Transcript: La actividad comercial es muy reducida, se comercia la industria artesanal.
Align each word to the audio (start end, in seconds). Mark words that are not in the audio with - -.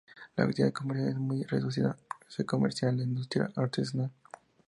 La 0.35 0.45
actividad 0.45 0.73
comercial 0.73 1.09
es 1.09 1.17
muy 1.19 1.43
reducida, 1.43 1.95
se 2.27 2.43
comercia 2.43 2.91
la 2.91 3.03
industria 3.03 3.51
artesanal. 3.55 4.09